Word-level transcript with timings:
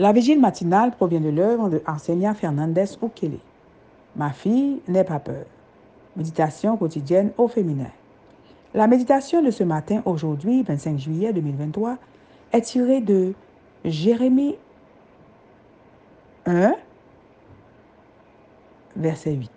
La 0.00 0.12
vigile 0.12 0.40
matinale 0.40 0.90
provient 0.90 1.20
de 1.20 1.28
l'œuvre 1.28 1.68
de 1.68 1.80
Arsenia 1.86 2.34
Fernandez 2.34 2.96
Ukele. 3.00 3.38
Ma 4.16 4.30
fille, 4.30 4.80
n'aie 4.88 5.04
pas 5.04 5.20
peur. 5.20 5.44
Méditation 6.16 6.76
quotidienne 6.76 7.30
au 7.38 7.46
féminin. 7.46 7.90
La 8.74 8.88
méditation 8.88 9.40
de 9.40 9.52
ce 9.52 9.62
matin, 9.62 10.02
aujourd'hui, 10.04 10.64
25 10.64 10.98
juillet 10.98 11.32
2023, 11.32 11.96
est 12.52 12.60
tirée 12.62 13.00
de 13.00 13.34
Jérémie 13.84 14.56
1, 16.46 16.74
verset 18.96 19.34
8. 19.34 19.50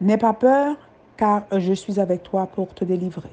N'aie 0.00 0.18
pas 0.18 0.32
peur, 0.32 0.76
car 1.16 1.44
je 1.56 1.72
suis 1.72 2.00
avec 2.00 2.24
toi 2.24 2.48
pour 2.48 2.74
te 2.74 2.84
délivrer. 2.84 3.30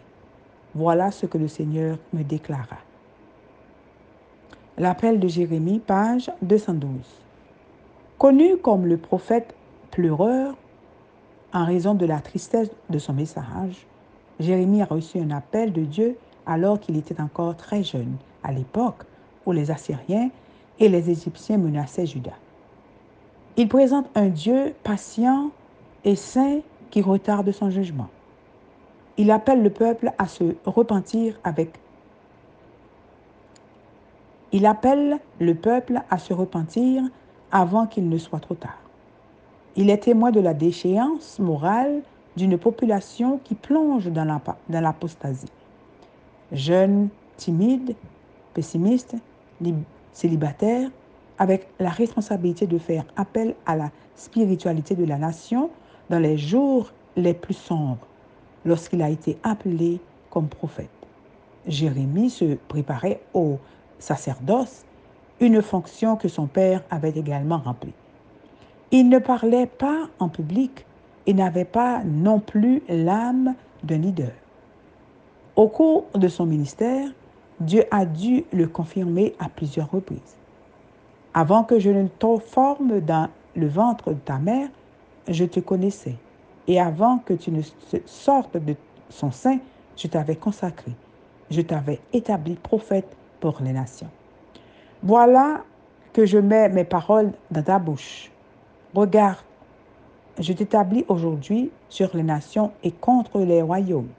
Voilà 0.76 1.10
ce 1.10 1.26
que 1.26 1.40
le 1.40 1.48
Seigneur 1.48 1.98
me 2.14 2.24
déclara. 2.24 2.78
L'appel 4.82 5.20
de 5.20 5.28
Jérémie, 5.28 5.78
page 5.78 6.32
212. 6.42 6.90
Connu 8.18 8.58
comme 8.58 8.88
le 8.88 8.98
prophète 8.98 9.54
pleureur, 9.92 10.56
en 11.54 11.66
raison 11.66 11.94
de 11.94 12.08
la 12.08 12.20
tristesse 12.20 12.72
de 12.90 12.98
son 12.98 13.14
message, 13.14 13.86
Jérémie 14.40 14.82
a 14.82 14.86
reçu 14.86 15.20
un 15.20 15.30
appel 15.30 15.72
de 15.72 15.82
Dieu 15.82 16.18
alors 16.48 16.80
qu'il 16.80 16.98
était 16.98 17.22
encore 17.22 17.56
très 17.56 17.84
jeune, 17.84 18.16
à 18.42 18.52
l'époque 18.52 19.04
où 19.46 19.52
les 19.52 19.70
Assyriens 19.70 20.32
et 20.80 20.90
les 20.90 21.12
Égyptiens 21.12 21.60
menaçaient 21.60 22.08
Juda. 22.08 22.34
Il 23.58 23.68
présente 23.68 24.10
un 24.16 24.30
Dieu 24.30 24.74
patient 24.82 25.52
et 26.06 26.16
saint 26.16 26.62
qui 26.90 27.04
retarde 27.04 27.52
son 27.52 27.70
jugement. 27.70 28.10
Il 29.18 29.30
appelle 29.30 29.62
le 29.62 29.70
peuple 29.70 30.12
à 30.18 30.26
se 30.26 30.56
repentir 30.66 31.40
avec 31.44 31.78
il 34.52 34.66
appelle 34.66 35.20
le 35.40 35.56
peuple 35.56 36.02
à 36.10 36.18
se 36.18 36.34
repentir 36.34 37.04
avant 37.52 37.88
qu'il 37.88 38.10
ne 38.10 38.18
soit 38.18 38.40
trop 38.40 38.56
tard. 38.56 38.80
Il 39.76 39.90
est 39.90 40.00
témoin 40.00 40.32
de 40.32 40.40
la 40.40 40.54
déchéance 40.54 41.40
morale 41.40 42.02
d'une 42.36 42.58
population 42.58 43.40
qui 43.44 43.56
plonge 43.56 44.08
dans 44.12 44.42
l'apostasie. 44.70 45.52
Jeunes, 46.52 47.10
timides, 47.38 47.96
pessimistes, 48.54 49.16
célibataires, 50.12 50.90
avec 51.38 51.68
la 51.80 51.90
responsabilité 51.90 52.68
de 52.68 52.78
faire 52.78 53.06
appel 53.16 53.56
à 53.66 53.76
la 53.76 53.90
spiritualité 54.16 54.96
de 54.96 55.06
la 55.06 55.18
nation 55.18 55.70
dans 56.10 56.20
les 56.20 56.38
jours 56.38 56.92
les 57.16 57.34
plus 57.34 57.54
sombres, 57.54 58.06
lorsqu'il 58.66 59.02
a 59.02 59.10
été 59.10 59.38
appelé 59.44 60.00
comme 60.30 60.48
prophète. 60.48 60.90
Jérémie 61.66 62.30
se 62.30 62.56
préparait 62.68 63.22
au 63.34 63.58
sacerdoce, 64.02 64.86
une 65.40 65.62
fonction 65.62 66.16
que 66.16 66.28
son 66.28 66.48
père 66.48 66.84
avait 66.90 67.12
également 67.12 67.58
remplie. 67.58 67.94
Il 68.92 69.10
ne 69.10 69.20
parlait 69.20 69.68
pas 69.68 70.10
en 70.20 70.30
public 70.30 70.86
et 71.26 71.34
n'avait 71.34 71.66
pas 71.66 72.04
non 72.04 72.40
plus 72.40 72.84
l'âme 72.90 73.56
d'un 73.84 73.98
leader. 73.98 74.32
Au 75.56 75.68
cours 75.68 76.06
de 76.16 76.28
son 76.28 76.46
ministère, 76.46 77.10
Dieu 77.60 77.86
a 77.92 78.06
dû 78.06 78.44
le 78.52 78.68
confirmer 78.68 79.36
à 79.40 79.50
plusieurs 79.50 79.92
reprises. 79.92 80.38
Avant 81.34 81.64
que 81.64 81.80
je 81.80 81.90
ne 81.90 82.08
te 82.08 82.38
forme 82.38 83.00
dans 83.00 83.30
le 83.56 83.68
ventre 83.68 84.10
de 84.10 84.20
ta 84.20 84.38
mère, 84.40 84.70
je 85.28 85.46
te 85.46 85.60
connaissais. 85.60 86.16
Et 86.68 86.80
avant 86.80 87.20
que 87.20 87.34
tu 87.34 87.52
ne 87.52 87.62
sortes 88.06 88.58
de 88.58 88.76
son 89.10 89.32
sein, 89.32 89.60
je 89.96 90.08
t'avais 90.08 90.36
consacré. 90.36 90.92
Je 91.50 91.62
t'avais 91.62 92.00
établi 92.14 92.56
prophète 92.56 93.16
pour 93.42 93.58
les 93.62 93.74
nations. 93.74 94.10
Voilà 95.04 95.64
que 96.14 96.26
je 96.26 96.38
mets 96.38 96.70
mes 96.70 96.86
paroles 96.86 97.32
dans 97.50 97.64
ta 97.64 97.80
bouche. 97.80 98.32
Regarde, 98.94 99.40
je 100.40 100.54
t'établis 100.54 101.04
aujourd'hui 101.10 101.72
sur 101.90 102.16
les 102.16 102.24
nations 102.24 102.72
et 102.84 102.92
contre 102.92 103.40
les 103.40 103.62
royaumes. 103.62 104.10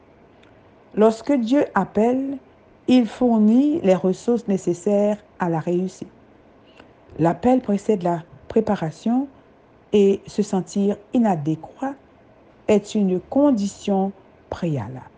Lorsque 0.94 1.32
Dieu 1.32 1.64
appelle, 1.74 2.36
il 2.88 3.06
fournit 3.06 3.80
les 3.80 3.94
ressources 3.94 4.46
nécessaires 4.48 5.18
à 5.38 5.48
la 5.48 5.60
réussite. 5.60 6.10
L'appel 7.18 7.60
précède 7.60 8.02
la 8.02 8.22
préparation 8.48 9.28
et 9.92 10.20
se 10.26 10.42
sentir 10.42 10.96
inadéquat 11.14 11.94
est 12.68 12.94
une 12.94 13.20
condition 13.20 14.12
préalable. 14.50 15.11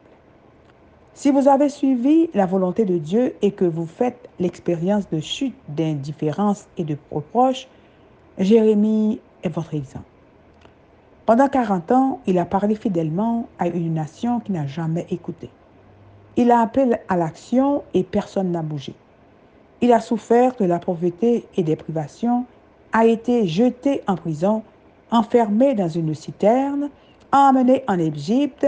Si 1.16 1.30
vous 1.30 1.47
avez 1.47 1.69
suivi 1.69 2.28
la 2.34 2.44
volonté 2.44 2.84
de 2.84 2.98
Dieu 2.98 3.36
et 3.41 3.52
que 3.52 3.64
vous 3.64 3.86
faites 3.86 4.28
l'expérience 4.41 5.08
de 5.10 5.20
chute, 5.20 5.54
d'indifférence 5.69 6.66
et 6.76 6.82
de 6.82 6.97
reproche, 7.12 7.69
Jérémie 8.36 9.20
est 9.44 9.48
votre 9.48 9.75
exemple. 9.75 10.06
Pendant 11.25 11.48
40 11.48 11.92
ans, 11.92 12.20
il 12.26 12.36
a 12.36 12.44
parlé 12.44 12.75
fidèlement 12.75 13.47
à 13.60 13.69
une 13.69 13.94
nation 13.94 14.41
qui 14.41 14.50
n'a 14.50 14.66
jamais 14.66 15.06
écouté. 15.08 15.50
Il 16.36 16.50
a 16.50 16.58
appelé 16.58 16.97
à 17.08 17.16
l'action 17.16 17.84
et 17.94 18.02
personne 18.02 18.50
n'a 18.50 18.62
bougé. 18.62 18.92
Il 19.82 19.92
a 19.92 20.00
souffert 20.00 20.56
de 20.56 20.64
la 20.64 20.81
pauvreté 20.81 21.46
et 21.56 21.62
des 21.62 21.76
privations, 21.76 22.44
a 22.92 23.06
été 23.06 23.46
jeté 23.46 24.02
en 24.08 24.16
prison, 24.16 24.64
enfermé 25.12 25.75
dans 25.75 25.88
une 25.88 26.12
citerne, 26.12 26.91
emmené 27.31 27.84
en 27.86 28.00
Égypte 28.00 28.66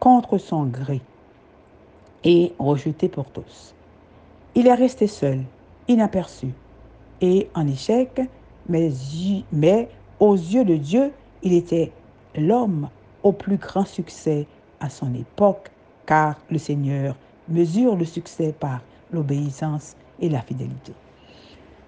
contre 0.00 0.38
son 0.38 0.64
gré 0.64 1.02
et 2.24 2.52
rejeté 2.58 3.08
pour 3.08 3.26
tous. 3.26 3.74
Il 4.54 4.66
est 4.66 4.74
resté 4.74 5.06
seul, 5.06 5.40
inaperçu 5.88 6.48
et 7.20 7.48
en 7.54 7.66
échec, 7.66 8.20
mais, 8.68 9.88
aux 10.20 10.34
yeux 10.34 10.64
de 10.64 10.76
Dieu, 10.76 11.12
il 11.42 11.52
était 11.52 11.92
l'homme 12.36 12.88
au 13.22 13.32
plus 13.32 13.56
grand 13.56 13.84
succès 13.84 14.46
à 14.80 14.88
son 14.88 15.14
époque, 15.14 15.70
car 16.06 16.36
le 16.50 16.58
Seigneur 16.58 17.16
mesure 17.48 17.96
le 17.96 18.04
succès 18.04 18.54
par 18.58 18.80
l'obéissance 19.12 19.96
et 20.20 20.28
la 20.28 20.40
fidélité. 20.40 20.92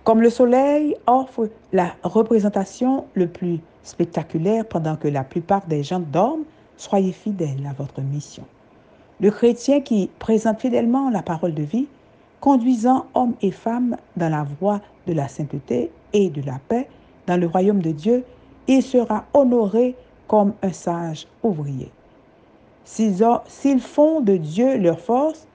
Comme 0.04 0.20
le 0.20 0.30
soleil 0.30 0.96
offre 1.06 1.48
la 1.72 1.94
représentation 2.02 3.06
le 3.14 3.26
plus 3.26 3.60
spectaculaire 3.82 4.66
pendant 4.66 4.96
que 4.96 5.08
la 5.08 5.24
plupart 5.24 5.66
des 5.66 5.82
gens 5.82 6.00
dorment, 6.00 6.44
soyez 6.76 7.12
fidèles 7.12 7.66
à 7.68 7.72
votre 7.72 8.00
mission. 8.00 8.44
Le 9.18 9.30
chrétien 9.30 9.80
qui 9.80 10.10
présente 10.18 10.60
fidèlement 10.60 11.08
la 11.08 11.22
parole 11.22 11.54
de 11.54 11.62
vie, 11.62 11.86
conduisant 12.40 13.06
hommes 13.14 13.34
et 13.40 13.50
femmes 13.50 13.96
dans 14.16 14.28
la 14.28 14.46
voie 14.60 14.82
de 15.06 15.14
la 15.14 15.26
sainteté 15.26 15.90
et 16.12 16.28
de 16.28 16.42
la 16.42 16.60
paix 16.68 16.86
dans 17.26 17.40
le 17.40 17.46
royaume 17.46 17.80
de 17.80 17.92
Dieu, 17.92 18.24
il 18.68 18.82
sera 18.82 19.24
honoré 19.32 19.94
comme 20.28 20.52
un 20.62 20.72
sage 20.72 21.26
ouvrier. 21.42 21.90
S'ils 22.84 23.80
font 23.80 24.20
de 24.20 24.36
Dieu 24.36 24.76
leur 24.76 25.00
force, 25.00 25.46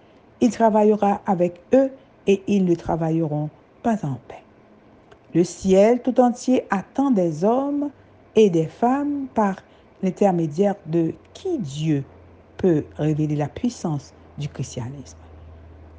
il 0.41 0.49
travaillera 0.49 1.21
avec 1.27 1.61
eux 1.73 1.91
et 2.25 2.41
ils 2.47 2.65
ne 2.65 2.73
travailleront 2.73 3.49
pas 3.83 4.03
en 4.03 4.17
paix. 4.27 4.43
Le 5.35 5.43
ciel 5.43 6.01
tout 6.01 6.19
entier 6.19 6.65
attend 6.71 7.11
des 7.11 7.43
hommes 7.43 7.89
et 8.35 8.49
des 8.49 8.65
femmes 8.65 9.27
par 9.35 9.57
l'intermédiaire 10.01 10.75
de 10.87 11.13
qui 11.33 11.59
Dieu 11.59 12.03
peut 12.61 12.85
révéler 12.95 13.35
la 13.35 13.49
puissance 13.49 14.13
du 14.37 14.47
christianisme. 14.47 15.17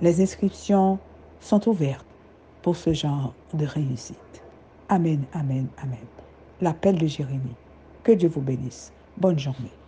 Les 0.00 0.23
inscriptions 0.23 1.00
sont 1.41 1.69
ouvertes 1.69 2.06
pour 2.62 2.77
ce 2.77 2.93
genre 2.93 3.34
de 3.53 3.67
réussite. 3.67 4.45
Amen, 4.89 5.27
amen, 5.33 5.67
amen. 5.77 6.06
L'appel 6.61 6.99
de 6.99 7.06
Jérémie. 7.09 7.56
Que 8.05 8.12
Dieu 8.12 8.28
vous 8.28 8.43
bénisse. 8.43 8.93
Bonne 9.17 9.41
journée. 9.41 9.81